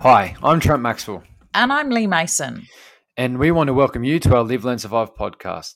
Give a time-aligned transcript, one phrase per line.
[0.00, 1.22] Hi, I'm Trent Maxwell,
[1.54, 2.66] And I'm Lee Mason.
[3.16, 5.74] and we want to welcome you to our Live, Learn, Survive podcast.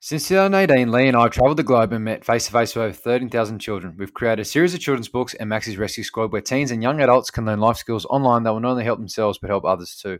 [0.00, 2.84] Since 2018, Lee and I have traveled the globe and met face to face with
[2.84, 3.94] over 13,000 children.
[3.96, 7.00] We've created a series of children's books and Max's Rescue Squad where teens and young
[7.00, 9.98] adults can learn life skills online that will not only help themselves but help others
[10.00, 10.18] too.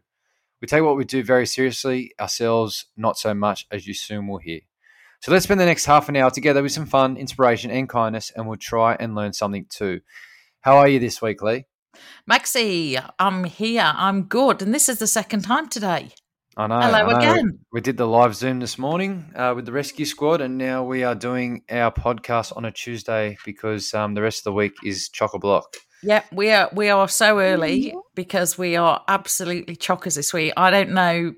[0.60, 4.38] We take what we do very seriously, ourselves not so much, as you soon will
[4.38, 4.60] hear.
[5.20, 8.30] So let's spend the next half an hour together with some fun, inspiration, and kindness,
[8.34, 10.00] and we'll try and learn something too.
[10.60, 11.66] How are you this week, Lee?
[12.26, 13.92] Maxie, I'm here.
[13.94, 14.62] I'm good.
[14.62, 16.10] And this is the second time today.
[16.56, 16.80] I know.
[16.80, 17.18] Hello I know.
[17.18, 17.58] again.
[17.72, 21.02] We did the live Zoom this morning uh, with the rescue squad, and now we
[21.02, 25.08] are doing our podcast on a Tuesday because um, the rest of the week is
[25.08, 25.76] chock a block.
[26.02, 30.52] Yep, we are we are so early because we are absolutely chockers this week.
[30.56, 31.32] I don't know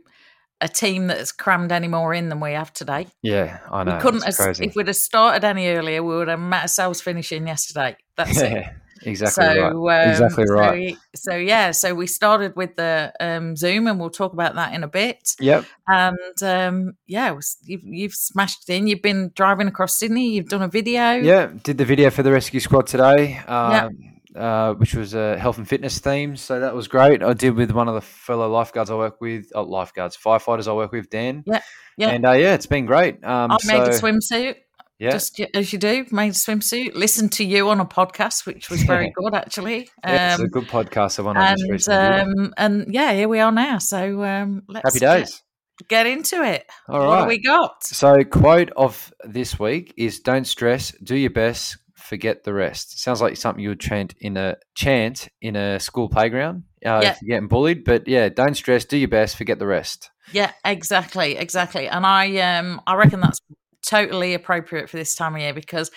[0.60, 3.06] a team that's crammed any more in than we have today.
[3.22, 3.94] Yeah, I know.
[3.94, 4.64] we couldn't it's have, crazy.
[4.64, 7.96] if we'd have started any earlier, we would have met ourselves finishing yesterday.
[8.16, 8.64] That's it.
[9.04, 10.04] Yeah, exactly so, right.
[10.04, 10.96] um, exactly so- right.
[11.14, 14.82] So, yeah, so we started with the um, Zoom, and we'll talk about that in
[14.82, 15.34] a bit.
[15.40, 15.64] Yep.
[15.86, 18.86] And um, yeah, you've, you've smashed in.
[18.86, 20.34] You've been driving across Sydney.
[20.34, 21.12] You've done a video.
[21.12, 25.58] Yeah, did the video for the rescue squad today, um, uh, which was a health
[25.58, 26.36] and fitness theme.
[26.36, 27.22] So that was great.
[27.22, 30.72] I did with one of the fellow lifeguards I work with, uh, lifeguards, firefighters I
[30.72, 31.44] work with, Dan.
[31.46, 31.60] Yeah,
[31.96, 32.08] yeah.
[32.10, 33.22] And uh, yeah, it's been great.
[33.24, 34.56] Um, I made a swimsuit,
[34.98, 35.10] Yeah.
[35.10, 36.06] just as you do.
[36.12, 36.94] Made a swimsuit.
[36.94, 39.88] Listened to you on a podcast, which was very good actually.
[40.04, 41.18] yeah, it's a Um, good podcast.
[41.18, 42.38] I just and recently did.
[42.44, 43.78] um, and yeah, here we are now.
[43.78, 45.42] So um, let's Happy days.
[45.88, 46.64] Get, into it.
[46.88, 47.18] All what right.
[47.20, 47.82] have we got?
[47.84, 53.20] So, quote of this week is "Don't stress, do your best, forget the rest." Sounds
[53.20, 57.10] like something you would chant in a chant in a school playground uh, Yeah.
[57.10, 57.82] if you're getting bullied.
[57.84, 60.10] But yeah, don't stress, do your best, forget the rest.
[60.32, 61.88] Yeah, exactly, exactly.
[61.88, 63.40] And I um I reckon that's
[63.86, 65.90] totally appropriate for this time of year because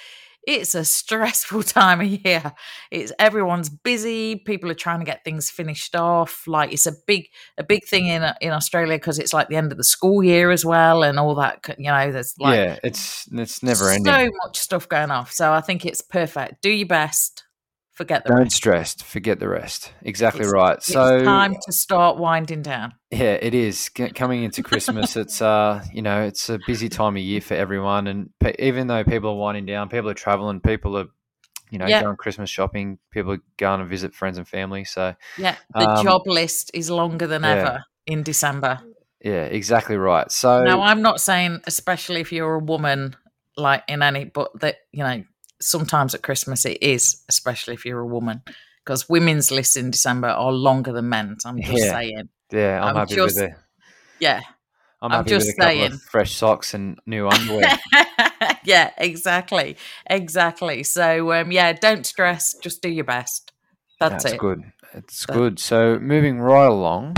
[0.48, 2.54] it's a stressful time of year.
[2.90, 6.48] It's everyone's busy, people are trying to get things finished off.
[6.48, 7.28] Like it's a big
[7.58, 10.24] a big thing in uh, in Australia because it's like the end of the school
[10.24, 14.12] year as well and all that, you know, there's like yeah, it's it's never ending.
[14.12, 15.32] so much stuff going off.
[15.32, 16.62] So I think it's perfect.
[16.62, 17.44] Do your best,
[17.98, 18.56] forget the don't rest.
[18.56, 19.92] stress, forget the rest.
[20.04, 20.78] Exactly It's- right.
[20.78, 22.94] It's So time to start winding down.
[23.12, 25.16] Yeah, it is G- coming into Christmas.
[25.24, 28.88] it's uh, you know, it's a busy time of year for everyone, and pe- even
[28.88, 31.08] though people are winding down, people are traveling, people are,
[31.72, 32.02] you know, Yeah.
[32.04, 34.86] going Christmas shopping, people are going to visit friends and family.
[34.86, 37.50] So Yeah, the Um, job list is longer than yeah.
[37.56, 38.80] ever in December.
[39.22, 40.32] yeah, exactly right.
[40.32, 43.16] So Now, I'm not saying, especially if you're a woman,
[43.58, 45.24] like in any, but that you know,
[45.60, 48.42] sometimes at Christmas it is, especially if you're a woman,
[48.84, 51.46] because women's lists in December are longer than men's.
[51.46, 51.92] I'm just Yeah.
[51.92, 52.30] saying.
[52.52, 53.56] yeah, I'm, I'm happy just with it.
[54.20, 54.42] Yeah,
[55.02, 55.92] I'm, I'm happy just saying.
[56.10, 57.78] fresh socks and new underwear.
[58.64, 59.78] yeah, exactly,
[60.10, 60.84] exactly.
[60.84, 62.54] So, um, yeah, don't stress.
[62.56, 63.52] Just do your best.
[64.00, 64.40] That's, That's it.
[64.40, 64.64] good.
[64.94, 65.60] It's That- good.
[65.60, 67.14] So moving right along.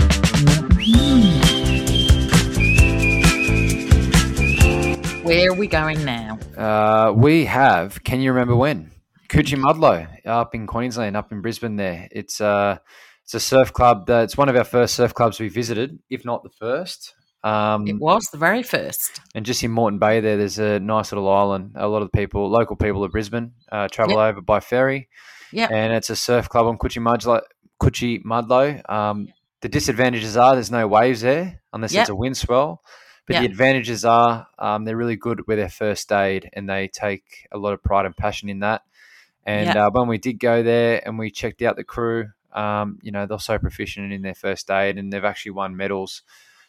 [5.30, 6.40] Where are we going now?
[6.56, 8.02] Uh, we have.
[8.02, 8.90] Can you remember when?
[9.28, 11.76] Coochiemudlo up in Queensland, up in Brisbane.
[11.76, 12.78] There, it's uh,
[13.22, 14.06] it's a surf club.
[14.08, 17.14] That, it's one of our first surf clubs we visited, if not the first.
[17.44, 19.20] Um, It was the very first.
[19.36, 21.76] and just in Moreton Bay, there, there's a nice little island.
[21.76, 25.08] A lot of people, local people of Brisbane, uh, travel over by ferry.
[25.52, 25.68] Yeah.
[25.70, 27.40] and it's a surf club on Coochiemudlo.
[27.80, 28.82] Coogee Mudlow.
[28.90, 29.28] Um,
[29.60, 32.00] the disadvantages are there's no waves there unless Yep.
[32.02, 32.82] it's a wind swell.
[33.32, 37.48] But the advantages are um, they're really good with their first aid and they take
[37.52, 38.82] a lot of pride and passion in that.
[39.46, 39.76] And Yep.
[39.76, 43.26] uh, when we did go there and we checked out the crew, um, you know,
[43.26, 46.22] they're so proficient in their first aid and they've actually won medals.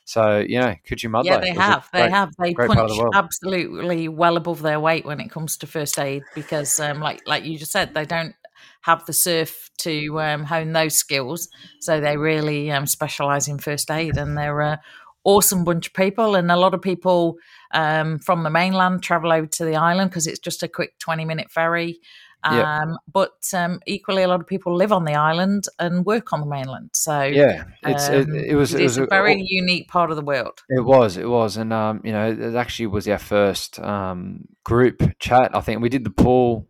[0.05, 1.25] So, you know, Coochiemudlo.
[1.25, 1.87] Yeah, they have.
[1.93, 2.35] They great- have.
[2.37, 5.99] They part of punch the absolutely well above their weight when it comes to first
[5.99, 8.35] aid because, um, like like you just said, they don't
[8.81, 11.49] have the surf to um, hone those skills,
[11.79, 14.81] so they really um, specialize in first aid, and they're a
[15.23, 16.35] awesome bunch of people.
[16.35, 17.37] And a lot of people
[17.73, 21.25] um, from the mainland travel over to the island because it's just a quick twenty
[21.25, 21.99] minute ferry.
[22.43, 22.85] Um, Yeah.
[23.11, 26.47] But um, equally, a lot of people live on the island and work on the
[26.47, 26.89] mainland.
[26.93, 30.15] So Yeah, it's it, um, it was it it was a very unique part of
[30.15, 30.61] the world.
[30.69, 35.01] It was, it was, and um, you know, it actually was our first um, group
[35.19, 35.55] chat.
[35.55, 36.67] I think we did the pool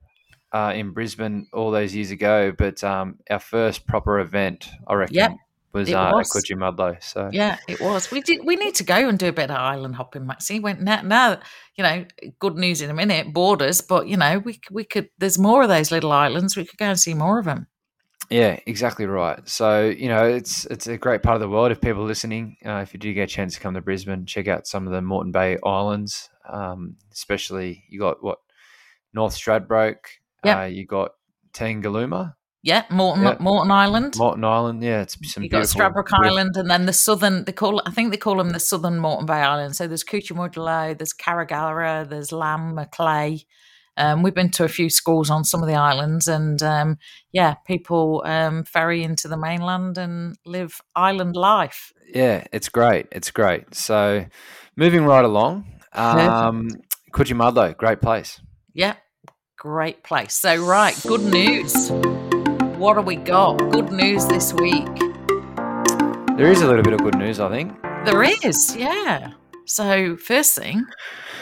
[0.52, 5.16] uh, in Brisbane all those years ago, but um, our first proper event, I reckon,
[5.16, 5.32] Yep,
[5.74, 6.30] was, it uh, was.
[7.02, 8.12] So Yeah, it was.
[8.12, 8.42] We did.
[8.44, 10.60] We need to go and do a bit of island hopping, Maxie.
[10.60, 11.40] Went now, now.
[11.78, 12.06] You know,
[12.40, 13.34] good news in a minute.
[13.34, 15.10] Borders, but you know, we we could.
[15.18, 16.58] There's more of those little islands.
[16.58, 17.68] We could go and see more of them.
[18.30, 19.48] yeah, exactly right.
[19.48, 21.72] So you know, it's it's a great part of the world.
[21.72, 24.26] If people are listening, uh, if you do get a chance to come to Brisbane,
[24.26, 26.30] check out some of the Moreton Bay Islands.
[26.50, 28.40] Um, especially you got what
[29.14, 30.06] North Stradbroke.
[30.44, 30.58] Yep.
[30.58, 31.12] Uh, you got
[31.54, 32.34] Tangalooma.
[32.64, 33.38] Yeah, Moreton, Yeah.
[33.40, 34.16] Moreton Island.
[34.18, 34.84] Moreton Island.
[34.84, 35.64] Yeah, it's some you got.
[35.64, 37.46] Stradbroke Island, and then the southern.
[37.46, 37.82] They call.
[37.86, 39.78] I think they call them the southern Moreton Bay Islands.
[39.78, 43.46] So there's Coochiemudlo, there's Karragarra, there's Lamb, Macleay.
[43.98, 46.98] Um, we've been to a few schools on some of the islands, and um,
[47.32, 51.92] yeah, people um, ferry into the mainland and live island life.
[52.14, 53.08] Yeah, it's great.
[53.12, 53.76] It's great.
[53.76, 54.26] So,
[54.76, 56.70] moving right along, um,
[57.78, 58.40] great place.
[58.74, 58.96] Yeah,
[59.58, 60.36] great place.
[60.36, 61.92] So right, good news.
[62.82, 63.58] What do we got?
[63.72, 64.88] Good news this week.
[66.36, 67.80] There is a little bit of good news, I think.
[68.06, 69.34] There is, yeah.
[69.68, 70.84] So first thing,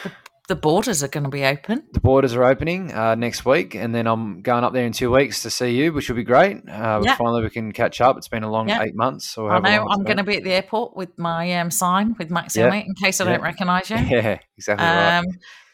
[0.04, 0.12] the,
[0.50, 1.84] the borders are going to be open.
[1.94, 5.12] The borders are opening uh, next week, and then I'm going up there in two
[5.12, 6.58] weeks to see you, which will be great.
[6.68, 7.16] Uh, Yeah.
[7.16, 8.18] Finally, we can catch up.
[8.18, 8.82] It's been a long Yeah.
[8.84, 9.38] eight months.
[9.38, 12.30] Or I know I'm going to be at the airport with my um, sign with
[12.30, 12.68] Max Yeah.
[12.68, 13.96] on it in case I don't recognise you.
[14.10, 15.20] Yeah, exactly right.
[15.20, 15.26] Um,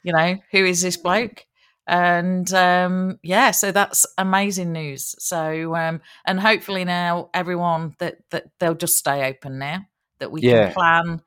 [0.04, 1.44] you know, who is this bloke?
[1.88, 5.16] And um, yeah, so that's amazing news.
[5.20, 9.82] So um, and hopefully now everyone that that they'll just stay open now
[10.20, 10.70] that we Yeah.
[10.70, 11.22] can plan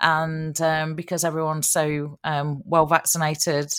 [0.00, 3.72] and um, because everyone's so um, well vaccinated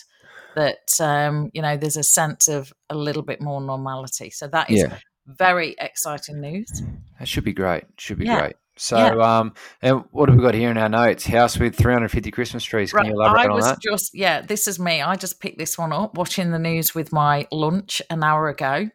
[0.55, 4.29] that um, you know there's a sense of a little bit more normality.
[4.29, 4.97] So that is Yeah,
[5.27, 6.83] very exciting news.
[7.19, 7.85] that should be great.
[7.97, 8.35] Should be Yeah.
[8.35, 8.55] great.
[8.77, 9.11] So, Yeah.
[9.21, 11.25] um, and what have we got here in our notes?
[11.25, 12.93] House with 350 Christmas trees.
[12.93, 13.79] Can Right, you elaborate I on was that?
[13.81, 15.01] just yeah, this is me.
[15.01, 18.89] I just picked this one up watching the news with my lunch an hour ago.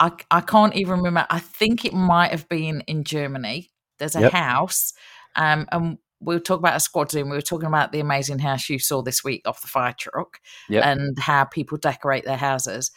[0.00, 1.26] I I can't even remember.
[1.30, 3.70] I think it might have been in Germany.
[3.98, 4.32] There's a Yep.
[4.32, 4.92] house,
[5.36, 7.30] um, and we'll talk about a squad zoom.
[7.30, 10.40] We were talking about the amazing house you saw this week off the fire truck,
[10.68, 10.84] Yep.
[10.84, 12.90] and how people decorate their houses.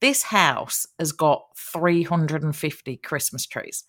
[0.00, 3.84] This house has got 350 Christmas trees.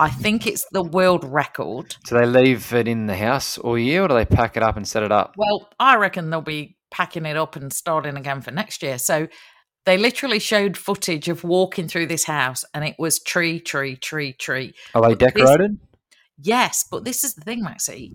[0.00, 1.94] I think it's the world record.
[2.06, 4.76] Do they leave it in the house all year, or do they pack it up
[4.78, 5.34] and set it up?
[5.36, 8.98] Well, I reckon they'll be packing it up and starting again for next year.
[8.98, 9.28] So
[9.84, 14.32] they literally showed footage of walking through this house and it was tree, tree, tree,
[14.32, 14.72] tree.
[14.94, 15.78] Are they But this- decorated?
[16.42, 18.14] Yes, but this is the thing, Maxie.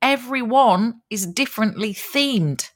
[0.00, 2.70] Everyone is differently themed.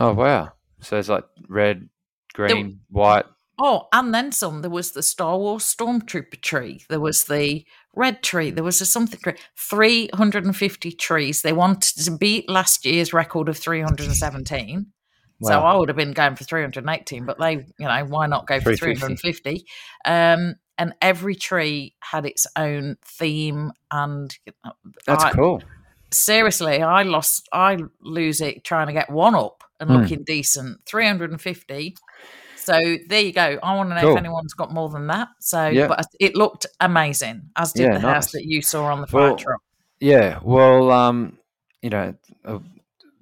[0.00, 0.52] Oh wow!
[0.80, 1.90] So it's like red,
[2.32, 3.26] green, white.
[3.60, 4.62] Oh, and then some.
[4.62, 6.84] There was the Star Wars Stormtrooper tree.
[6.88, 7.64] There was the
[7.96, 8.50] red tree.
[8.50, 9.18] There was a something.
[9.20, 9.34] tree.
[9.56, 11.42] 350 trees.
[11.42, 14.86] They wanted to beat last year's record of 317.
[15.40, 18.58] So I would have been going for 318, but they, you know, why not go
[18.58, 19.16] for 350?
[19.32, 19.64] 350?
[20.04, 23.70] Um, and every tree had its own theme.
[23.92, 24.72] And you know,
[25.06, 25.62] That's I- cool.
[26.12, 29.96] seriously, I lost, I lose it trying to get one up and Hmm.
[29.98, 30.80] looking decent.
[30.86, 31.94] 350.
[32.68, 32.78] So
[33.08, 33.58] there you go.
[33.62, 34.12] I want to know Cool.
[34.12, 35.28] if anyone's got more than that.
[35.40, 35.86] So, Yeah.
[35.88, 39.22] but it looked amazing, as did Yeah, the house that you saw on the fire
[39.28, 39.60] Well, truck.
[40.00, 40.38] Yeah.
[40.42, 41.38] Well, um,
[41.80, 42.58] you know, uh,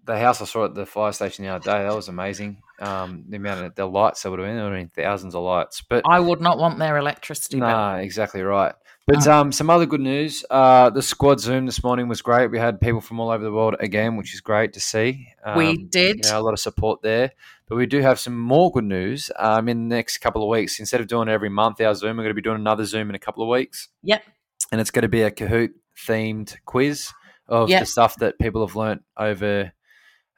[0.04, 2.56] the house I saw at the fire station the other day that was amazing.
[2.78, 5.82] Um, the amount of the lights that would have been, have been thousands of lights.
[5.88, 7.68] But I would not want their electricity bill.
[7.68, 8.74] Nah, exactly right.
[9.06, 10.44] But um, some other good news.
[10.50, 12.50] Uh, the squad Zoom this morning was great.
[12.50, 15.28] We had people from all over the world again, which is great to see.
[15.44, 16.16] Um, we did.
[16.24, 17.30] you know, a lot of support there.
[17.68, 20.80] But we do have some more good news um, in the next couple of weeks.
[20.80, 23.08] Instead of doing it every month, our Zoom, we're going to be doing another Zoom
[23.08, 23.88] in a couple of weeks.
[24.02, 24.24] Yep.
[24.72, 27.12] And it's going to be a Kahoot themed quiz
[27.48, 27.80] of Yep.
[27.80, 29.72] the stuff that people have learnt over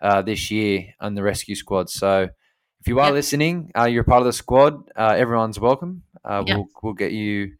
[0.00, 1.90] uh, this year on the rescue squad.
[1.90, 2.28] So
[2.80, 3.14] if you are Yep.
[3.14, 6.02] listening, uh, you're a part of the squad, uh, everyone's welcome.
[6.24, 6.56] Uh, Yep.
[6.56, 7.52] we'll, we'll get you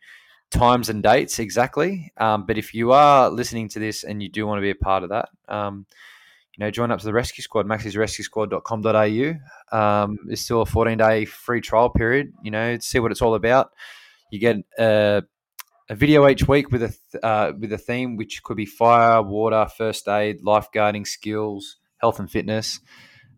[0.51, 2.13] times and dates exactly.
[2.17, 4.75] Um, but if you are listening to this and you do want to be a
[4.75, 5.87] part of that, um,
[6.57, 9.77] you know, join up to the rescue squad, maxisrescuesquad.com.au.
[9.77, 13.35] Um, it's still a 14 day free trial period, you know, see what it's all
[13.35, 13.71] about.
[14.31, 15.23] You get uh,
[15.89, 19.23] a video each week with a th- uh, with a theme, which could be fire,
[19.23, 22.81] water, first aid, lifeguarding skills, health and fitness.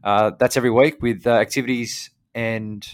[0.03, 2.87] Uh, that's every week with uh, activities and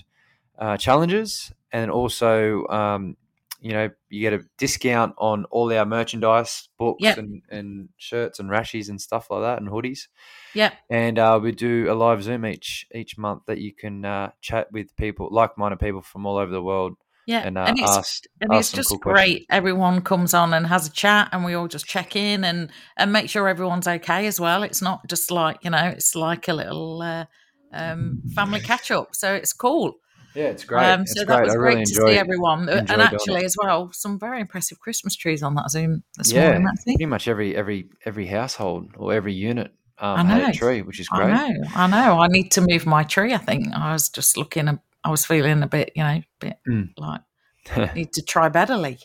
[0.58, 3.16] uh, challenges, and also um,
[3.60, 7.18] you know you get a discount on all our merchandise, books, Yep.
[7.18, 10.08] and, and shirts and rashies and stuff like that, and hoodies.
[10.54, 14.30] Yeah, And uh, we do a live Zoom each each month that you can uh,
[14.40, 16.94] chat with people, like minded people from all over the world,
[17.26, 17.42] Yeah.
[17.44, 19.14] and, uh, and it's and it's just cool great.
[19.14, 19.46] questions.
[19.50, 23.12] Everyone comes on and has a chat, and we all just check in and and
[23.12, 24.62] make sure everyone's okay as well.
[24.62, 27.26] It's not just like you know, it's like a little uh,
[27.72, 29.08] um, family catch up.
[29.14, 29.94] So it's cool.
[30.36, 30.86] Yeah, it's great.
[30.86, 31.36] Um, it's so great.
[31.36, 34.18] that was I great really to enjoy see everyone, Uh, and actually as well, some
[34.18, 36.68] very impressive Christmas trees on that Zoom this Yeah, morning.
[36.84, 41.00] Pretty much every every every household or every unit I um, had a tree, which
[41.00, 41.32] is great.
[41.32, 41.58] I great.
[41.60, 42.20] know, I know.
[42.20, 43.32] I need to move my tree.
[43.32, 44.78] I think I was just looking.
[45.06, 46.90] I was feeling a bit, you know, bit Mm.
[46.96, 47.20] like
[47.94, 48.98] need to try betterly.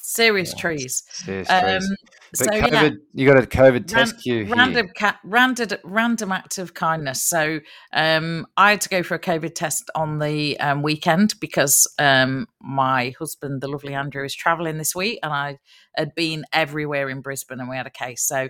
[0.00, 0.60] Serious Yeah.
[0.60, 1.02] trees.
[1.10, 1.96] Serious Um, trees.
[2.38, 2.90] But So, COVID, yeah.
[3.14, 4.54] you got a COVID test Ran- queue here.
[4.54, 7.22] random ca- random random act of kindness.
[7.22, 7.60] So
[7.92, 12.46] um, I had to go for a COVID test on the um, weekend because um,
[12.60, 15.58] my husband, the lovely Andrew, is travelling this week, and I
[15.96, 18.22] had been everywhere in Brisbane, and we had a case.
[18.22, 18.48] So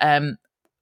[0.00, 0.36] um,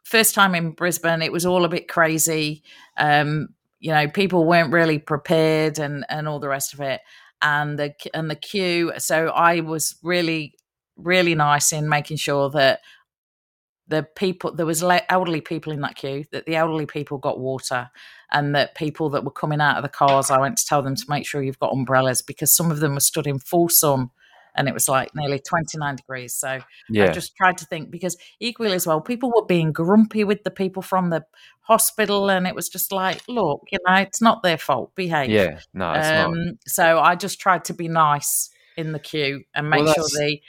[0.05, 2.63] first time in Brisbane, it was all a bit crazy.
[2.97, 3.49] Um,
[3.81, 7.01] you know, people weren't really prepared, and and all the rest of it,
[7.43, 8.93] and the and the queue.
[8.99, 10.55] So I was really
[10.97, 12.81] really nice in making sure that
[13.89, 17.89] the people there was elderly people in that queue that the elderly people got water
[18.33, 20.97] and that people that were coming out of the cars i went to tell them
[20.97, 24.11] to make sure you've got umbrellas because some of them were stood in full sun
[24.57, 28.73] and it was like nearly 29 degrees so i just tried to think because equally
[28.73, 31.25] as well people were being grumpy with the people from the
[31.61, 35.59] hospital and it was just like look you know it's not their fault behave yeah.
[35.75, 39.95] No, um, so I just tried to be nice in the queue and make Well,
[39.95, 40.41] sure the,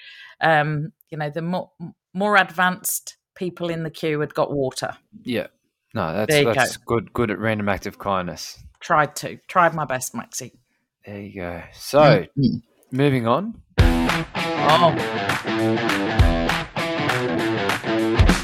[0.42, 1.72] um, you know, the more,
[2.14, 4.96] more advanced people in the queue had got water.
[5.24, 5.48] Yeah.
[5.94, 7.12] No, that's that's good.
[7.14, 8.62] Good at random act of kindness.
[8.80, 10.54] Tried to, tried my best, Maxie.
[11.06, 11.64] There you go.
[11.74, 12.62] So, Mm.
[12.92, 13.62] moving on.
[14.70, 14.94] Oh,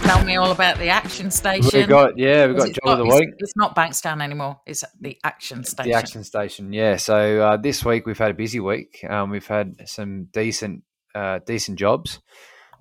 [0.03, 1.82] tell me all about the action station.
[1.82, 3.30] We got yeah, we 'Cause got it's job of the it's- week.
[3.39, 4.60] It's, not Bankstown anymore.
[4.65, 5.92] It's the action station.
[5.92, 6.98] The action station, yeah.
[6.98, 9.03] So uh, this week we've had a busy week.
[9.10, 10.84] Um, we've had some decent,
[11.15, 12.20] uh, decent jobs.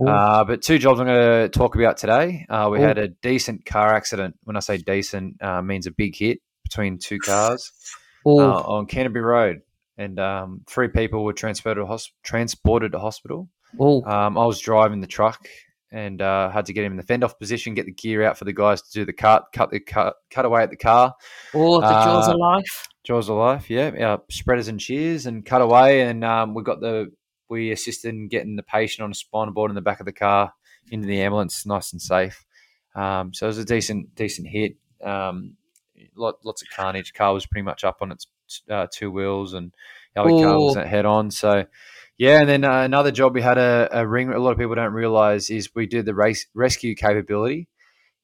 [0.04, 2.44] Uh, but two jobs I'm going to talk about today.
[2.50, 2.82] Uh, we Ooh.
[2.82, 4.34] had a decent car accident.
[4.42, 7.70] When I say decent, uh, means a big hit between two cars
[8.26, 9.60] uh, on Canterbury Road,
[10.02, 13.48] and um, three people were transported to hosp- transported to hospital.
[14.06, 15.48] Um, I was driving the truck
[15.90, 18.38] and uh, had to get him in the fend off position, get the gear out
[18.38, 21.14] for the guys to do the cut, cut the cut, cut away at the car.
[21.54, 22.88] Ooh, the jaws uh, of life.
[23.04, 26.80] Jaws of life, yeah, yeah, spreaders and shears, and cut away, and um, we got
[26.80, 27.10] the
[27.48, 30.12] we assisted in getting the patient on a spinal board in the back of the
[30.12, 30.52] car
[30.90, 32.44] into the ambulance, nice and safe.
[32.94, 34.76] Um, so it was a decent decent hit.
[35.02, 35.56] Um,
[36.16, 37.12] lot, lots of carnage.
[37.12, 38.26] Car was pretty much up on its
[38.70, 39.72] uh, two wheels, and
[40.14, 40.80] the other car was Ooh.
[40.86, 41.30] head on.
[41.30, 41.64] So
[42.18, 44.30] yeah, and then uh, another job we had a, a ring.
[44.32, 47.68] A lot of people don't realize is we do the race rescue capability,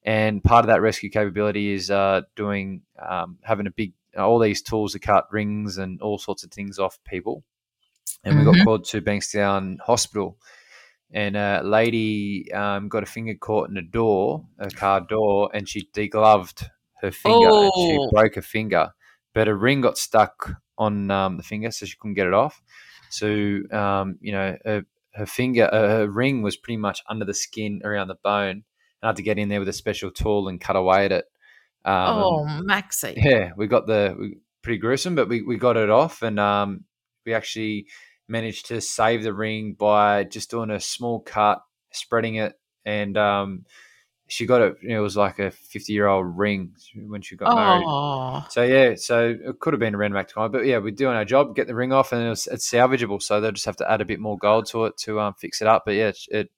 [0.03, 4.61] and part of that rescue capability is uh, doing um, having a big all these
[4.61, 7.43] tools to cut rings and all sorts of things off people.
[8.23, 8.63] And we got Mhm.
[8.63, 10.37] called to Bankstown Hospital,
[11.11, 15.67] and a lady um, got a finger caught in a door, a car door, and
[15.67, 16.67] she degloved
[17.01, 18.09] her finger and she Oh.
[18.11, 18.93] broke a finger,
[19.33, 22.61] but a ring got stuck on um, the finger, so she couldn't get it off.
[23.09, 23.27] So
[23.71, 27.81] um, you know, her, her finger, uh, her ring was pretty much under the skin
[27.83, 28.49] around the bone.
[28.49, 28.63] And
[29.03, 31.25] I had to get in there with a special tool and cut away at it.
[31.85, 33.13] Um, oh, Maxie.
[33.17, 36.83] yeah, we got the we, pretty gruesome, but we, we got it off, and um,
[37.25, 37.87] we actually
[38.27, 42.53] managed to save the ring by just doing a small cut, spreading it,
[42.85, 43.65] and um,
[44.29, 44.77] she got it.
[44.83, 47.85] It was like a fifty year old ring when she got married.
[47.85, 50.77] Oh, So yeah, so it could have been a random act of kindness, but yeah,
[50.77, 53.21] we're doing our job, get the ring off, and it's, it's salvageable.
[53.21, 55.61] So they'll just have to add a bit more gold to it to um, fix
[55.61, 55.83] it up.
[55.85, 56.49] But yeah, it, it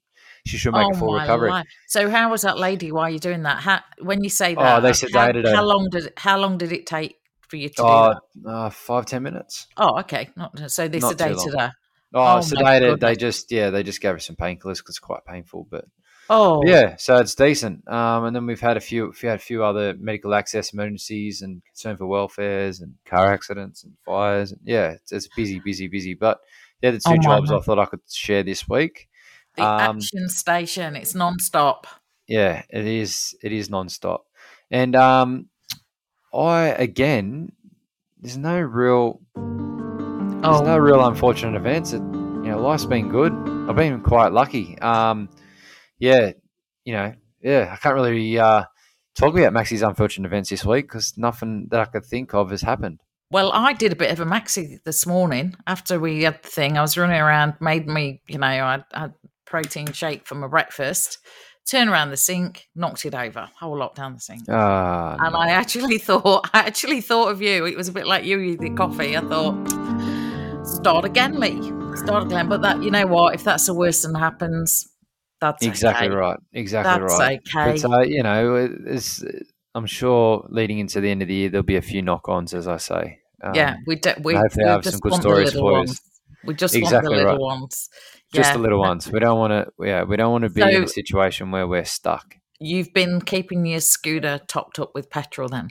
[0.46, 1.50] she should make oh a full my recovery.
[1.50, 1.68] life.
[1.88, 3.60] So how was that lady while you're doing that?
[3.60, 5.56] How, when you say that, Oh, they how, sedated her.
[5.56, 8.50] how long did it, how long did it take for you to do Oh, that?
[8.50, 9.68] uh, five ten minutes.
[9.78, 10.30] Oh, okay.
[10.36, 11.72] Not, so they not sedated her.
[12.14, 13.00] Oh, Oh, sedated.
[13.00, 15.68] They just yeah, they just gave her some painkillers because it's quite painful.
[15.70, 15.86] But
[16.34, 17.86] Oh, yeah, so it's decent.
[17.92, 21.42] Um, and then we've had a few, we had a few other medical access emergencies
[21.42, 24.54] and concern for welfares and car accidents and fires.
[24.54, 26.14] And yeah, it's, it's busy, busy, busy.
[26.14, 26.40] But
[26.82, 29.10] they're the two Oh, jobs I thought I could share this week.
[29.58, 30.96] The Um, action station.
[30.96, 31.86] It's non-stop.
[32.28, 33.36] Yeah, it is.
[33.44, 34.20] It is nonstop.
[34.70, 35.50] And um,
[36.34, 37.52] I again,
[38.22, 41.92] there's no real, there's Oh, no real unfortunate events.
[41.94, 43.34] It, you know, life's been good.
[43.70, 44.80] I've been quite lucky.
[44.80, 45.30] Um,
[46.02, 46.32] yeah,
[46.84, 48.64] you know, yeah, I can't really uh,
[49.16, 52.64] talk about Maxi's unfortunate events this week because nothing that I could think of has
[52.64, 53.00] happened.
[53.30, 56.78] Well, I did a bit of a maxi this morning after we had the thing.
[56.78, 59.14] I was running around, made me, you know, I had
[59.46, 61.20] protein shake for my breakfast.
[61.70, 64.42] Turn around the sink, knocked it over, whole lot down the sink.
[64.50, 65.40] Ah, And no.
[65.40, 67.66] I actually thought, I actually thought of you.
[67.66, 69.16] It was a bit like you with the coffee.
[69.16, 71.62] I thought, start again, Lee.
[71.96, 72.50] Start again.
[72.50, 73.36] But that, you know what?
[73.36, 74.91] If that's the worst that happens,
[75.42, 76.16] that's exactly okay.
[76.16, 76.40] right.
[76.54, 77.40] Exactly That's right.
[77.56, 77.82] okay.
[77.82, 78.56] But uh, you know,
[78.86, 79.24] it's,
[79.76, 82.68] I'm sure leading into the end of the year there'll be a few knock-ons, as
[82.68, 83.20] I say.
[83.44, 85.72] Um, yeah, we do, we, hopefully have just some good want stories the little for
[85.74, 85.78] you.
[85.80, 86.02] ones.
[86.46, 87.60] We just Exactly want the little right.
[87.60, 87.90] ones.
[88.34, 89.12] just the little ones.
[89.12, 89.86] We don't want to.
[89.86, 92.36] Yeah, we don't want to be in a situation where we're stuck.
[92.60, 95.70] You've been keeping your scooter topped up with petrol then?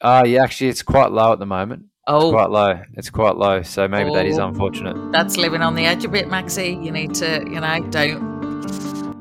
[0.00, 1.84] Uh yeah, actually, it's quite low at the moment.
[2.06, 2.80] Oh, Quite low.
[2.94, 3.60] It's quite low.
[3.62, 4.48] So maybe that is Oh.
[4.48, 5.12] unfortunate.
[5.12, 6.70] that's living on the edge a bit, Maxie.
[6.82, 8.29] You need to, you know, don't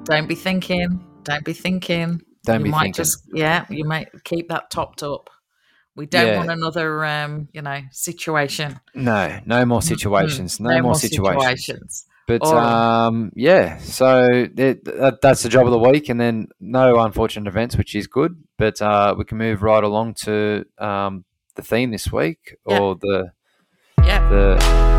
[0.09, 0.99] don't be thinking.
[1.23, 2.21] Don't be thinking.
[2.45, 2.93] Don't you be might thinking.
[2.93, 5.29] just yeah, you might keep that topped up.
[5.95, 6.37] We don't Yeah.
[6.37, 8.79] want another um, you know, situation.
[8.95, 10.59] No, no more situations.
[10.59, 12.05] No, more, situations.
[12.25, 13.05] But All right.
[13.07, 17.47] um, yeah, so it, that, that's the job of the week, and then no unfortunate
[17.49, 18.41] events, which is good.
[18.57, 21.25] But uh, we can move right along to um,
[21.55, 22.79] the theme this week, Yeah.
[22.79, 23.31] or the
[24.03, 24.29] Yeah.
[24.29, 24.98] the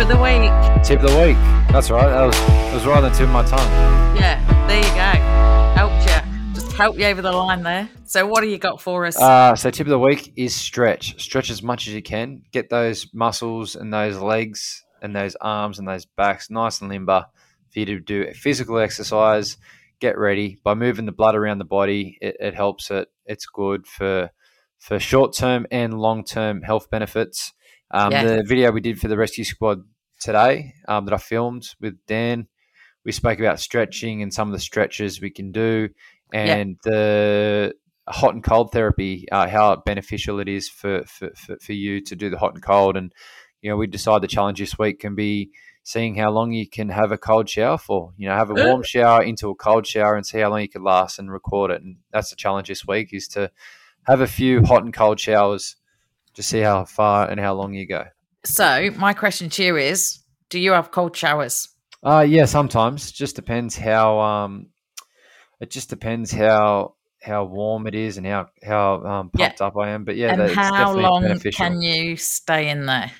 [0.00, 0.84] of the week.
[0.84, 1.36] tip of the week.
[1.72, 2.06] That's right.
[2.06, 4.16] That was that was right on the tip of my tongue.
[4.16, 5.70] Yeah, there you go.
[5.74, 6.54] Helped you.
[6.54, 7.88] Just help you over the line there.
[8.04, 9.16] So what do you got for us?
[9.16, 11.20] Uh, so tip of the week is stretch.
[11.22, 12.42] Stretch as much as you can.
[12.52, 17.24] Get those muscles and those legs and those arms and those backs nice and limber
[17.70, 19.56] for you to do a physical exercise.
[19.98, 22.18] Get ready by moving the blood around the body.
[22.20, 23.08] It, it helps it.
[23.24, 24.30] It's good for
[24.78, 27.54] for short term and long term health benefits.
[27.90, 28.24] Um, Yeah.
[28.24, 29.82] The video we did for the rescue squad
[30.20, 32.48] today um, that I filmed with Dan,
[33.04, 35.88] we spoke about stretching and some of the stretches we can do,
[36.32, 37.74] and the
[38.08, 42.16] hot and cold therapy, uh, how beneficial it is for, for, for, for you to
[42.16, 42.96] do the hot and cold.
[42.96, 43.12] And,
[43.62, 45.50] you know, we decided the challenge this week can be
[45.82, 48.12] seeing how long you can have a cold shower for.
[48.16, 50.68] You know, have a warm shower into a cold shower and see how long you
[50.68, 51.82] could last and record it.
[51.82, 53.50] And that's the challenge this week is to
[54.06, 55.76] have a few hot and cold showers
[56.36, 58.04] to see how far and how long you go.
[58.44, 61.68] so my question to you is, do you have cold showers?
[62.02, 63.10] Uh yeah, sometimes.
[63.10, 64.68] Just depends how um
[65.60, 69.46] it just depends how how warm it is and how how um, Yeah.
[69.48, 70.04] pumped up I am.
[70.04, 71.66] But yeah, and that, it's how definitely long beneficial.
[71.66, 73.10] can you stay in there?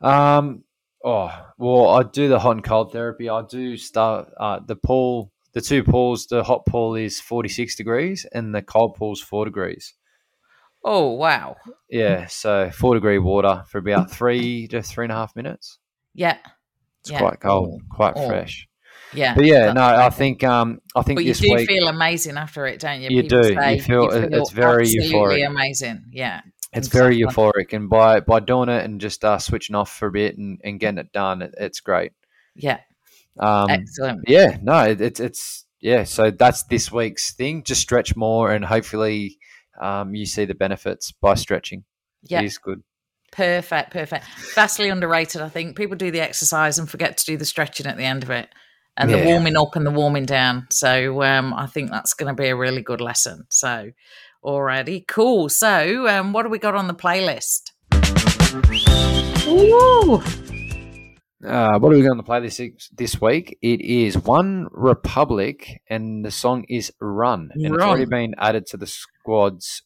[0.00, 0.64] Um,
[1.04, 3.28] oh, well, I do the hot and cold therapy.
[3.28, 6.26] I do start uh, the pool, the two pools.
[6.26, 9.94] The hot pool is forty six degrees, and the cold pool's four degrees.
[10.84, 11.56] Oh wow.
[11.90, 15.78] Yeah, so four degree water for about three to three and a half minutes.
[16.14, 16.38] Yeah.
[17.00, 17.18] It's Yeah.
[17.18, 18.28] quite cold, quite Oh.
[18.28, 18.66] fresh.
[19.12, 19.34] Yeah.
[19.34, 22.66] But yeah, no, I think um, I think But you do week feel amazing after
[22.66, 23.08] it, don't you?
[23.10, 23.48] You People do.
[23.48, 25.46] You say feel- it's very euphoric.
[25.46, 26.04] amazing.
[26.12, 26.42] Yeah.
[26.72, 30.12] it's very euphoric, and by by doing it and just uh, switching off for a
[30.12, 32.12] bit and, and getting it done, it, it's great.
[32.54, 32.78] Yeah.
[33.40, 34.20] Um, Excellent.
[34.28, 36.04] yeah, no, it, it's it's yeah.
[36.04, 37.64] So that's this week's thing.
[37.64, 39.38] Just stretch more, and hopefully,
[39.80, 41.84] um, you see the benefits by stretching.
[42.22, 42.40] Yeah.
[42.40, 42.82] It is good.
[43.32, 44.24] Perfect, perfect.
[44.54, 45.76] Vastly underrated, I think.
[45.76, 48.48] People do the exercise and forget to do the stretching at the end of it,
[48.96, 50.66] and the warming up and the warming down.
[50.70, 53.46] So um, I think that's going to be a really good lesson.
[53.48, 53.92] So,
[54.42, 55.48] already cool.
[55.48, 57.70] So, um, what do we got on the playlist?
[59.46, 60.22] Ooh,
[61.44, 62.60] Uh, what are we going to play this
[62.92, 63.58] this week?
[63.62, 68.76] It is One Republic, and the song is Run, and it's already been added to
[68.76, 69.82] the squad's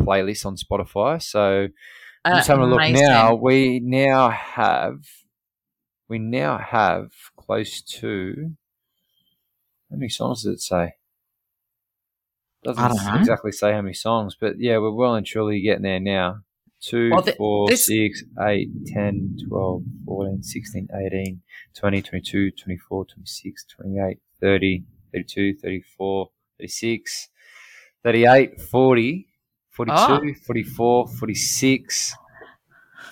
[0.00, 1.20] playlist on Spotify.
[1.20, 1.68] So
[2.24, 3.06] I'm uh, just having a look amazing.
[3.06, 3.34] now.
[3.34, 4.98] We now have
[6.08, 8.52] we now have close to
[9.90, 10.92] how many songs does it say?
[12.62, 13.18] Doesn't I don't know.
[13.18, 16.40] exactly say how many songs, but yeah, we're well and truly getting there now.
[16.86, 21.40] Two, Well, th- four, this- six, eight, 10, 12, 14, 16, 18,
[21.74, 27.28] 20, 22, 24, 26, 28, 30, 32, 34, 36,
[28.02, 29.26] 38, 40,
[29.70, 30.34] 42, Oh.
[30.46, 32.14] 44, 46,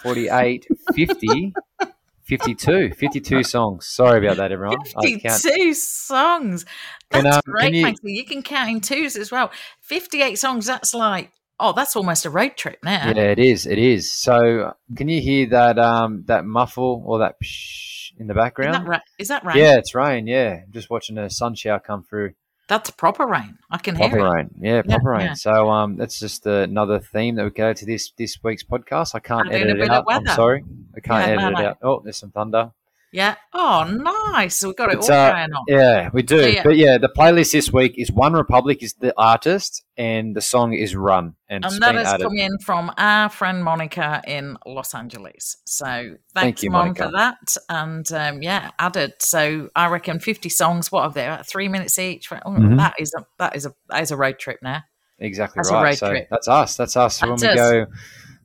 [0.03, 1.53] 48, 50,
[2.25, 2.93] 52.
[2.95, 3.87] 52 songs.
[3.87, 4.79] Sorry about that, everyone.
[4.97, 5.23] I can't.
[5.41, 6.65] 52 songs.
[7.11, 8.13] That's Can, um, great, you- Maxie.
[8.13, 9.51] You can count in twos as well.
[9.81, 11.31] 58 songs, that's like,
[11.63, 13.09] oh, that's almost a road trip now.
[13.11, 13.67] Yeah, it is.
[13.67, 14.11] It is.
[14.13, 18.75] So, can you hear that um that muffle or that psh in the background?
[18.75, 19.57] that, ra- is that rain?
[19.57, 20.27] Yeah, it's rain.
[20.27, 22.35] Yeah, I'm just watching a sun shower come through.
[22.69, 23.59] That's proper rain.
[23.71, 24.31] I can hear Proper it.
[24.31, 24.51] rain.
[24.61, 25.21] Yeah, Yeah, proper rain.
[25.27, 25.35] yeah.
[25.35, 29.15] So um, that's just another theme that we go to this this week's podcast.
[29.15, 30.05] I can't in edit it out.
[30.09, 30.65] I'm sorry,
[30.97, 31.79] I can't Yeah, edit no, it out.
[31.83, 32.73] Oh, there's some thunder.
[33.15, 33.35] Yeah.
[33.53, 33.85] Oh,
[34.33, 34.57] nice.
[34.59, 35.65] So we've got it It's, all uh, going on.
[35.69, 36.41] Yeah, we do.
[36.41, 36.63] So, yeah.
[36.63, 40.73] But yeah, the playlist this week is One Republic is the artist, and the song
[40.73, 42.25] is Run, and, And that has added.
[42.25, 45.59] come in from our friend Monica in Los Angeles.
[45.67, 47.05] So thanks, you, Mon, Monica.
[47.05, 47.57] for that.
[47.69, 49.13] And um, yeah, added.
[49.19, 50.91] So I reckon fifty songs.
[50.91, 51.27] What have they?
[51.27, 52.33] About three minutes each.
[52.33, 52.79] Oh, Mhm.
[52.79, 54.85] That is a that is a that is a road trip now.
[55.19, 55.85] Exactly That's a right.
[55.85, 56.29] road So trip.
[56.31, 56.77] that's us.
[56.79, 57.87] That's us when That's we go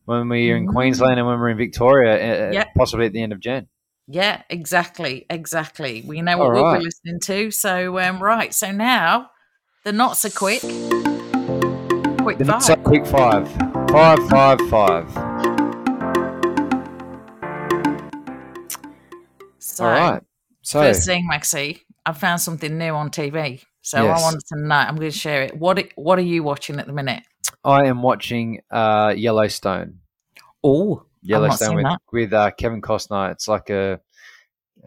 [0.04, 0.74] when we're in Mm.
[0.74, 2.66] Queensland and when we're in Victoria, uh, Yeah.
[2.78, 3.68] possibly at the end of Jan.
[4.10, 6.02] Yeah, exactly, exactly.
[6.06, 6.80] We know what All we'll right.
[6.80, 7.52] be listening to.
[7.52, 8.54] So um, right.
[8.54, 9.32] So now
[9.84, 10.62] the not so quick.
[10.62, 12.64] Quick The five.
[12.64, 13.48] so quick five.
[13.90, 15.10] Five, five, five.
[19.60, 20.24] so All right.
[20.62, 23.64] So First thing, Maxie, I found something new on TV.
[23.82, 24.20] So Yes.
[24.20, 24.76] I wanted to know.
[24.76, 25.58] I'm going to share it.
[25.58, 27.24] What What are you watching at the minute?
[27.64, 30.00] I am watching uh, Yellowstone.
[30.64, 32.00] Oh, Yellowstone with that.
[32.12, 33.32] with uh, Kevin Costner.
[33.32, 34.00] It's like a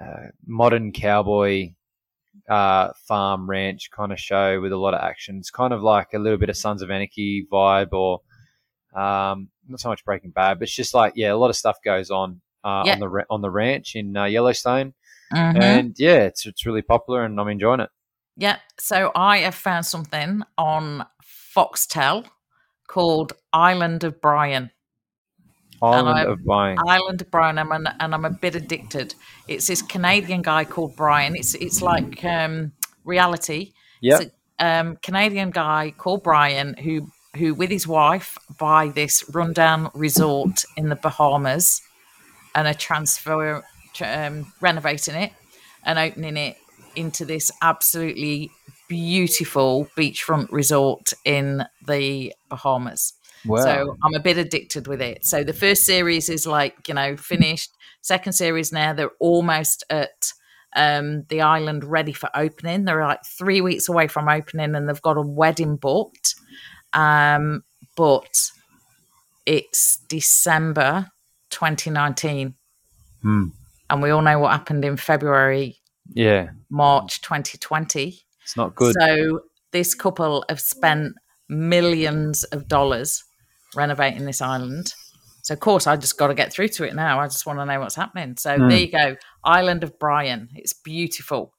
[0.00, 1.72] uh, modern cowboy
[2.48, 5.36] uh, farm ranch kind of show with a lot of action.
[5.38, 8.20] It's kind of like a little bit of Sons of Anarchy vibe, or
[8.98, 11.76] um, not so much Breaking Bad, but it's just like yeah, a lot of stuff
[11.84, 12.94] goes on uh, Yeah.
[12.94, 14.94] on the on the ranch in uh, Yellowstone,
[15.32, 15.60] Mhm.
[15.62, 17.90] and yeah, it's it's really popular, and I'm enjoying it.
[18.36, 18.58] Yeah.
[18.78, 21.04] So I have found something on
[21.54, 22.26] Foxtel
[22.88, 24.70] called Island of Brian.
[25.82, 26.78] Island of Buying.
[26.86, 29.14] Island of Brian, I'm an, and I'm a bit addicted.
[29.48, 31.34] It's this Canadian guy called Brian.
[31.36, 32.72] It's it's like um,
[33.04, 33.72] reality.
[34.60, 40.64] A um, Canadian guy called Brian who who with his wife buy this rundown resort
[40.76, 41.80] in the Bahamas
[42.54, 43.62] and are transfer
[44.02, 45.32] um, renovating it
[45.84, 46.56] and opening it
[46.96, 48.50] into this absolutely
[48.88, 53.14] beautiful beachfront resort in the Bahamas.
[53.46, 53.62] Wow.
[53.62, 55.24] So I'm a bit addicted with it.
[55.24, 57.70] So the first series is like, you know, finished.
[58.02, 60.32] Second series now, they're almost at
[60.76, 62.84] um, the island ready for opening.
[62.84, 66.34] They're like three weeks away from opening and they've got a wedding booked.
[66.92, 67.64] Um,
[67.96, 68.50] but
[69.46, 71.10] it's December
[71.50, 72.54] 2019.
[73.22, 73.48] Hmm.
[73.88, 75.76] And we all know what happened in February,
[76.12, 78.20] yeah, March 2020.
[78.42, 78.94] it's not good.
[78.98, 79.40] So
[79.72, 81.16] this couple have spent
[81.48, 83.24] millions of dollars
[83.74, 84.94] renovating this island.
[85.42, 87.18] So of course I just got to get through to it now.
[87.20, 88.36] I just want to know what's happening.
[88.36, 88.68] So Hmm.
[88.68, 90.48] there you go, Island of Brian.
[90.54, 91.52] It's beautiful.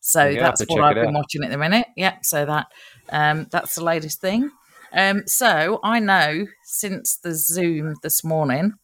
[0.00, 1.14] So have that's what I've been out.
[1.14, 1.86] watching at the minute.
[1.96, 2.16] Yeah.
[2.22, 2.66] So that
[3.10, 4.50] um, that's the latest thing.
[4.92, 8.74] Um, so I know since the Zoom this morning,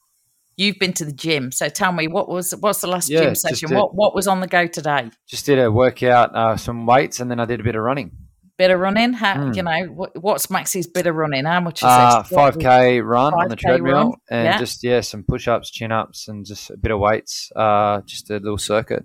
[0.56, 1.52] you've been to the gym.
[1.52, 3.68] So tell me what was what's the last Yeah, gym session?
[3.68, 5.10] did- What what was on the go today?
[5.28, 8.12] Just did a workout, uh, some weights, and then I did a bit of running.
[8.60, 9.12] Bit of running.
[9.14, 9.52] How Hmm.
[9.56, 11.44] you know what, what's Maxie's bit of running?
[11.46, 12.28] How much is Uh, this?
[12.40, 14.58] Five k run on the treadmill, run, and yeah.
[14.58, 17.50] just yeah, some push ups, chin ups, and just a bit of weights.
[17.56, 19.04] Uh, just a little circuit.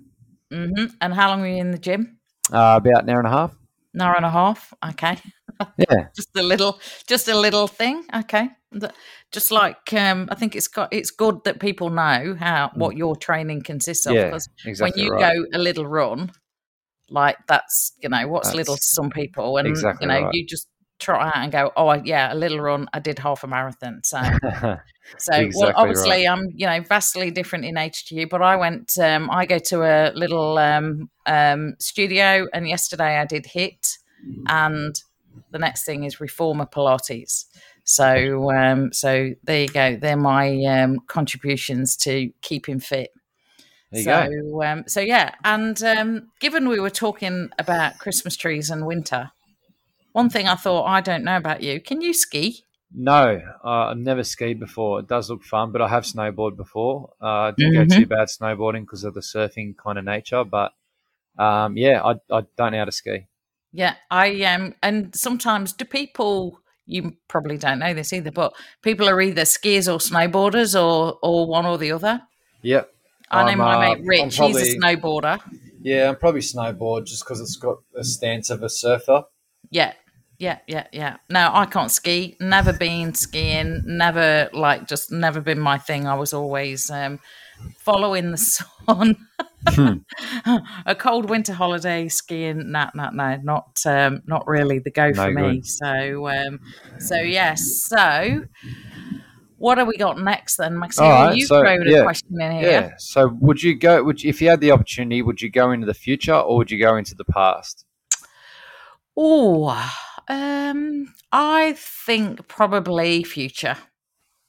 [0.52, 0.92] Mhm.
[1.00, 2.18] And how long were you in the gym?
[2.52, 3.52] Uh, about an hour and a half.
[3.94, 4.74] An hour and a half.
[4.90, 5.16] Okay,
[5.78, 8.04] Yeah, just a little, just a little thing.
[8.22, 8.50] Okay,
[9.32, 13.16] just like um, I think it's got it's good that people know how what your
[13.16, 14.16] training consists of Mm.
[14.16, 15.34] yeah, because exactly when you right.
[15.36, 16.30] go a little run,
[17.10, 20.34] like that's you know what's little to some people, and exactly you know right.
[20.34, 22.88] you just trot out and go, oh yeah, a little run.
[22.92, 24.18] I did half a marathon, so
[25.18, 25.76] So, Exactly well, right.
[25.76, 28.98] obviously, I'm you know vastly different in age to you, but I went.
[28.98, 33.98] Um, I go to a little um, um, studio, and yesterday I did hit,
[34.48, 35.00] and
[35.52, 37.44] the next thing is reformer Pilates.
[37.84, 39.96] So, um, so there you go.
[39.96, 43.10] They're my um, contributions to keeping fit.
[43.90, 44.62] There you so, go.
[44.62, 49.30] um, so yeah, and um, given we were talking about Christmas trees and winter,
[50.12, 51.80] one thing I thought I don't know about you.
[51.80, 52.64] Can you ski?
[52.94, 55.00] No, uh, I've never skied before.
[55.00, 57.12] It does look fun, but I have snowboarded before.
[57.20, 57.88] Uh, I didn't Mhm.
[57.90, 60.72] go too bad snowboarding because of the surfing kind of nature, but
[61.38, 63.26] um, yeah, I, I don't know how to ski.
[63.72, 66.60] Yeah, I um, and sometimes do people?
[66.86, 71.46] You probably don't know this either, but people are either skiers or snowboarders, or or
[71.46, 72.22] one or the other.
[72.62, 72.90] Yep.
[73.30, 75.40] I know I'm, my uh, mate Rich; probably- he's a snowboarder.
[75.82, 79.24] Yeah, I'm probably snowboard just because it's got a stance of a surfer.
[79.70, 79.92] Yeah,
[80.38, 81.16] yeah, yeah, yeah.
[81.30, 82.36] No, I can't ski.
[82.40, 83.82] Never been skiing.
[83.86, 86.06] Never like just never been my thing.
[86.06, 87.20] I was always um,
[87.78, 88.36] following the
[88.86, 89.16] sun.
[89.68, 89.96] Hmm.
[90.84, 92.70] a cold winter holiday skiing.
[92.70, 95.62] No, no, no, not um, not really the go No for me.
[95.62, 96.60] So, um,
[96.98, 97.84] so yes.
[97.88, 98.44] So,
[99.58, 101.08] what have we got next then, Maxine?
[101.08, 102.70] Right, you so, thrown yeah, a question in here.
[102.70, 102.90] Yeah.
[102.98, 104.02] So, would you go?
[104.02, 106.70] Would you, if you had the opportunity, would you go into the future or would
[106.70, 107.84] you go into the past?
[109.16, 109.68] Oh,
[110.28, 113.76] um, I think probably future.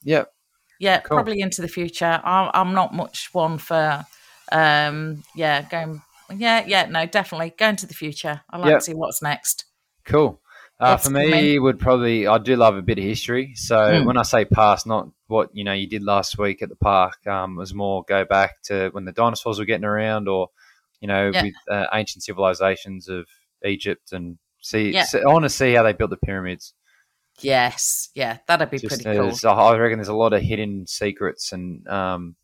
[0.04, 0.32] Yep.
[0.78, 1.16] Yeah, Cool.
[1.16, 2.20] probably into the future.
[2.22, 4.04] I'm, I'm not much one for,
[4.52, 6.02] um, yeah, going.
[6.30, 8.42] Yeah, yeah, no, definitely going to the future.
[8.50, 8.78] I like Yep.
[8.80, 9.64] to see what's next.
[10.04, 10.40] Cool.
[10.80, 13.54] Uh, for me, would probably I do love a bit of history.
[13.56, 14.04] So Mm.
[14.06, 17.26] when I say past, not what you know you did last week at the park.
[17.26, 20.48] Um, it was more go back to when the dinosaurs were getting around, or
[21.00, 21.42] you know, Yeah.
[21.42, 23.26] with uh, ancient civilizations of
[23.64, 24.90] Egypt, and see.
[24.92, 25.02] Yeah.
[25.04, 26.74] see- I want to see how they built the pyramids.
[27.40, 29.48] Yes, yeah, that'd be Just pretty cool.
[29.50, 32.34] I reckon there's a lot of hidden secrets and um,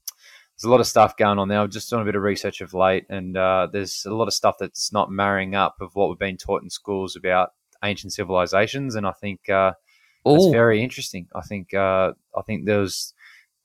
[0.56, 1.58] there's a lot of stuff going on there.
[1.60, 4.34] I've just done a bit of research of late, and uh, there's a lot of
[4.34, 7.50] stuff that's not marrying up of what we've been taught in schools about
[7.84, 9.72] ancient civilizations, and I think uh,
[10.24, 11.28] it's very interesting.
[11.34, 13.14] I think uh, I think there's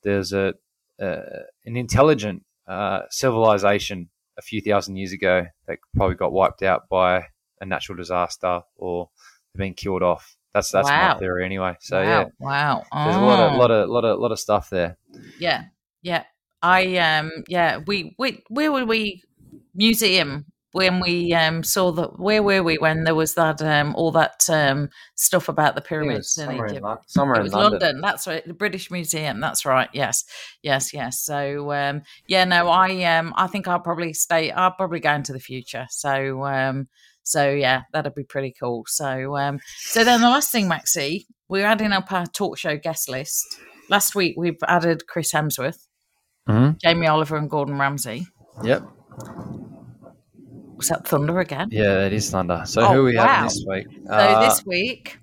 [0.02, 0.54] there's a
[1.00, 1.20] uh,
[1.64, 7.26] an intelligent uh, civilization a few thousand years ago that probably got wiped out by
[7.60, 9.10] a natural disaster or
[9.56, 10.36] being killed off.
[10.54, 11.14] That's that's Wow.
[11.14, 11.76] my theory anyway.
[11.80, 12.84] So wow, yeah, wow.
[12.92, 13.56] there's a lot of Oh.
[13.58, 14.96] lot of lot of lot of stuff there.
[15.38, 15.64] Yeah,
[16.02, 16.24] yeah.
[16.62, 17.78] I um, yeah.
[17.86, 19.22] We we where were we?
[19.74, 22.18] Museum when we um, saw that.
[22.20, 26.36] Where were we when there was that um, all that um, stuff about the pyramids
[26.38, 26.84] in somewhere in, Egypt?
[26.84, 27.80] Lon- somewhere It in was London.
[27.80, 28.00] London.
[28.00, 28.46] That's right.
[28.46, 29.40] The British Museum.
[29.40, 29.88] That's right.
[29.92, 30.24] Yes,
[30.62, 31.20] yes, yes.
[31.20, 34.50] So um, yeah, no, I um, I think I'll probably stay.
[34.50, 35.86] I'll probably go into the future.
[35.90, 36.88] So um,
[37.22, 38.84] so yeah, that'd be pretty cool.
[38.86, 43.08] So um, so then the last thing, Maxie, we're adding up our talk show guest
[43.08, 43.44] list.
[43.88, 45.86] Last week we've added Chris Hemsworth,
[46.48, 46.78] Mhm.
[46.80, 48.26] Jamie Oliver, and Gordon Ramsay.
[48.62, 48.82] Yep.
[50.80, 51.68] Was that Thunder again?
[51.70, 52.62] Yeah, it is Thunder.
[52.64, 53.26] So Oh, who are we wow.
[53.26, 53.86] having this week?
[54.06, 55.18] So Uh, this week,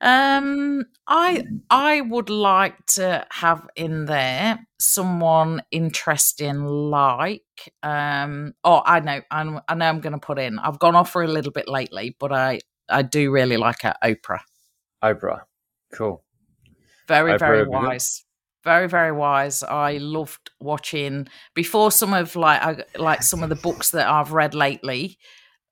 [0.00, 7.44] um, I I would like to have in there someone interesting, like
[7.84, 8.54] um.
[8.64, 10.58] Oh, I know, I'm, I know, I'm going to put in.
[10.58, 12.58] I've gone off for a little bit lately, but I
[12.88, 14.40] I do really like her, Oprah.
[15.00, 15.42] Oprah.
[15.94, 16.24] Cool.
[17.06, 18.24] Very Oprah very wise.
[18.62, 19.62] Very very wise.
[19.62, 24.32] I loved watching before some of like I, like some of the books that I've
[24.32, 25.18] read lately.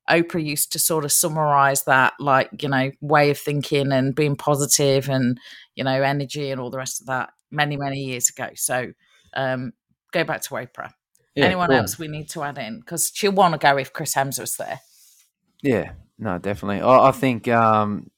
[0.09, 4.35] Oprah used to sort of summarize that, like, you know, way of thinking and being
[4.35, 5.39] positive and,
[5.75, 8.49] you know, energy and all the rest of that many, many years ago.
[8.55, 8.91] So
[9.35, 9.73] um,
[10.11, 10.91] go back to Oprah.
[11.35, 12.79] Yeah, Anyone else we need to add in?
[12.79, 14.79] Because she'll want to go if Chris Hemsworth's there.
[15.61, 16.81] Yeah, no, definitely.
[16.81, 18.09] I, I think um,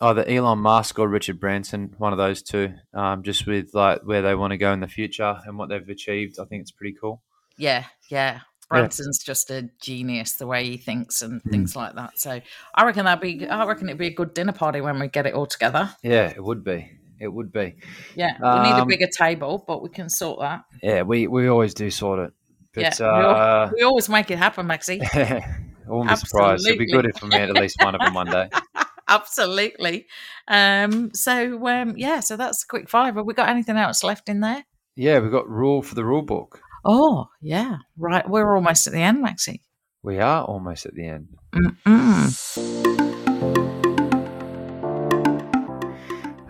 [0.00, 4.22] either Elon Musk or Richard Branson, one of those two, um, just with like where
[4.22, 6.38] they want to go in the future and what they've achieved.
[6.40, 7.22] I think it's pretty cool.
[7.56, 8.40] Yeah, yeah.
[8.70, 12.18] Branson's just a genius the way he thinks and things like that.
[12.18, 12.38] So
[12.74, 15.26] I reckon that'd be I reckon it'd be a good dinner party when we get
[15.26, 15.90] it all together.
[16.02, 16.90] Yeah, it would be.
[17.18, 17.76] It would be.
[18.14, 18.32] Yeah.
[18.34, 20.64] We need a Um, bigger table, but we can sort that.
[20.82, 22.32] Yeah, we, we always do sort it.
[22.76, 22.90] Yeah.
[22.96, 23.30] But we, al-
[23.64, 25.00] uh, we always make it happen, Maxie.
[25.14, 25.42] I
[25.86, 26.66] won't be surprised.
[26.66, 28.48] It'd be good if we met at least one of them one day.
[29.08, 30.06] Absolutely.
[30.46, 33.16] Um, so um, yeah, so that's a quick five.
[33.16, 34.64] Have we got anything else left in there?
[34.96, 36.60] Yeah, we've got rule for the rule book.
[36.84, 37.78] Oh, yeah.
[37.96, 38.28] Right.
[38.28, 39.62] We're almost at the end, Maxie.
[40.02, 41.28] We are almost at the end.
[41.52, 42.88] Mm-mm.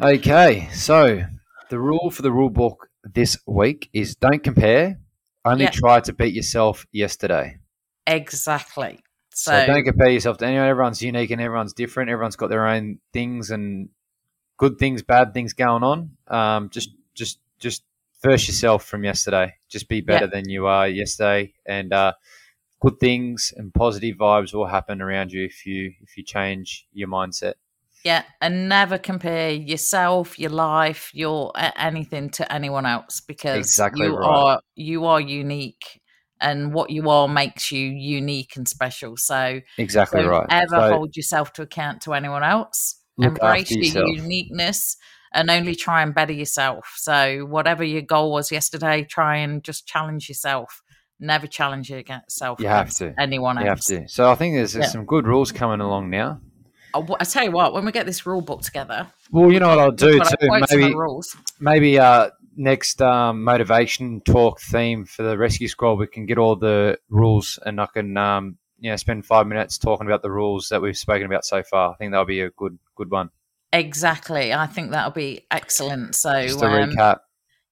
[0.00, 1.24] Okay, so
[1.70, 5.00] the rule for the rule book this week is don't compare,
[5.44, 5.70] only Yeah.
[5.70, 7.58] try to beat yourself yesterday.
[8.06, 9.00] Exactly.
[9.38, 10.66] So, So, don't compare yourself to anyone.
[10.68, 12.10] Everyone's unique and everyone's different.
[12.10, 13.88] Everyone's got their own things and
[14.56, 16.10] good things, bad things going on.
[16.26, 17.84] Um, just, just, just
[18.22, 19.54] verse yourself from yesterday.
[19.68, 22.14] Just be better than you are yesterday, and uh,
[22.80, 27.08] good things and positive vibes will happen around you if you if you change your
[27.08, 27.54] mindset.
[28.04, 34.16] yeah, and never compare yourself, your life, your anything to anyone else because Exactly you
[34.16, 34.26] right.
[34.28, 36.00] are you are unique,
[36.40, 39.16] and what you are makes you unique and special.
[39.16, 40.46] So Exactly don't right.
[40.50, 42.96] ever So hold yourself to account to anyone else.
[43.20, 44.96] Embrace your uniqueness
[45.34, 46.94] and only try and better yourself.
[46.96, 50.82] So whatever your goal was yesterday, try and just challenge yourself.
[51.20, 52.60] Never challenge yourself.
[52.60, 53.12] You have to.
[53.18, 54.08] Anyone You have to.
[54.08, 54.90] So I think there's, there's Yeah.
[54.92, 56.40] some good rules coming along now.
[56.94, 59.68] I, I tell you what, when we get this rule book together, Well, you know
[59.68, 60.46] what I'll do we've got our too.
[60.46, 61.36] quotes and our Maybe rules.
[61.60, 66.56] maybe uh, next um, motivation talk theme for the rescue squad, we can get all
[66.56, 70.68] the rules, and I can um, you know spend five minutes talking about the rules
[70.68, 71.92] that we've spoken about so far.
[71.92, 73.30] I think that'll be a good good one.
[73.72, 74.52] Exactly.
[74.52, 76.14] I think that'll be excellent.
[76.14, 77.18] So Just to um, recap.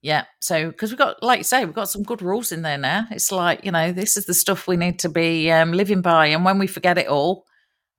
[0.02, 0.24] Yeah.
[0.40, 3.06] So, because we've got, like you say, we've got some good rules in there now.
[3.10, 6.26] It's like, you know, this is the stuff we need to be um, living by.
[6.26, 7.44] And when we forget it all,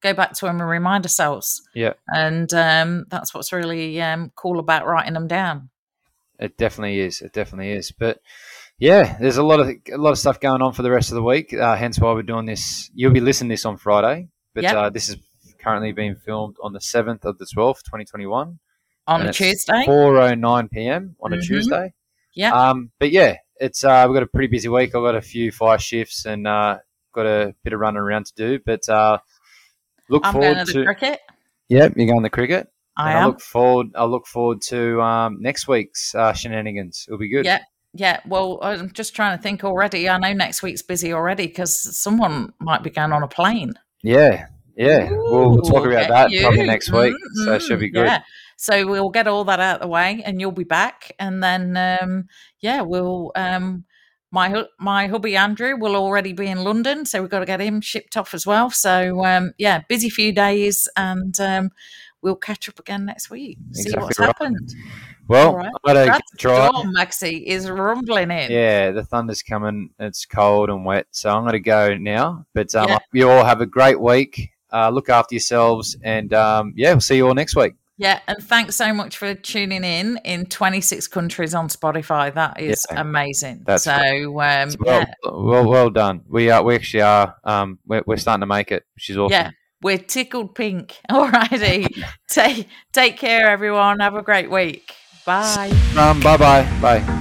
[0.01, 1.61] go back to them and remind ourselves.
[1.73, 1.93] Yeah.
[2.07, 5.69] And um, that's what's really um, cool about writing them down.
[6.39, 7.21] It definitely is.
[7.21, 7.91] It definitely is.
[7.91, 8.19] But
[8.79, 11.15] yeah, there's a lot of a lot of stuff going on for the rest of
[11.15, 11.53] the week.
[11.53, 12.91] Uh, hence why we're doing this.
[12.93, 14.75] You'll be listening to this on Friday, but Yep.
[14.75, 15.17] uh, this is
[15.59, 18.59] currently being filmed on the seventh of the twelfth, twenty twenty one.
[19.07, 19.83] On a Tuesday.
[19.85, 21.15] four oh nine p.m.
[21.21, 21.43] on a Mhm.
[21.47, 21.93] Tuesday.
[22.35, 22.51] Yeah.
[22.53, 24.89] Um, but yeah, it's uh, we've got a pretty busy week.
[24.93, 26.77] I've got a few fire shifts and uh,
[27.13, 28.59] got a bit of running around to do.
[28.63, 29.17] But uh,
[30.09, 30.79] look I'm forward going to to.
[30.79, 31.19] the cricket.
[31.69, 32.67] Yep, you're going to cricket.
[32.97, 33.87] I I look forward.
[33.95, 37.05] I look forward to um, next week's uh, shenanigans.
[37.07, 37.45] It'll be good.
[37.45, 37.59] Yeah.
[37.93, 38.19] Yeah.
[38.25, 40.09] Well, I'm just trying to think already.
[40.09, 43.73] I know next week's busy already because someone might be going on a plane.
[44.03, 44.47] Yeah.
[44.75, 45.09] Yeah.
[45.09, 46.41] we'll, we'll talk about that you.
[46.41, 47.15] probably next week.
[47.45, 48.05] So it should be good.
[48.05, 48.21] Yeah.
[48.57, 51.77] So we'll get all that out of the way, and you'll be back, and then
[51.77, 52.25] um,
[52.59, 53.85] yeah, we'll um,
[54.31, 57.81] my my hubby Andrew will already be in London, so we've got to get him
[57.81, 58.71] shipped off as well.
[58.71, 61.69] So um, yeah, busy few days, and um,
[62.21, 63.57] we'll catch up again next week.
[63.69, 64.27] Exactly see what's right.
[64.27, 64.75] happened.
[65.27, 65.67] Well, right.
[65.85, 66.67] I gotta That's try.
[66.69, 68.51] Storm, Maxi is rumbling in.
[68.51, 69.89] Yeah, the thunder's coming.
[69.99, 72.45] It's cold and wet, so I'm gonna go now.
[72.53, 72.99] But um, yeah.
[73.11, 74.51] you all have a great week.
[74.71, 77.73] Uh, look after yourselves, and um, yeah, we'll see you all next week.
[77.99, 82.31] Yeah, and thanks so much for tuning in in 26 countries on Spotify.
[82.31, 83.63] That is yeah, amazing.
[83.65, 85.05] That's so um, well, yeah.
[85.23, 86.21] well, well done.
[86.29, 89.31] We are we actually are um, we're, we're starting to make it, which is awesome.
[89.31, 89.51] Yeah.
[89.81, 90.99] We're tickled pink.
[91.11, 92.03] Alrighty.
[92.27, 93.99] take take care, everyone.
[93.99, 94.93] Have a great week.
[95.25, 95.71] Bye.
[95.97, 96.63] Um, bye bye.
[96.81, 97.19] Bye.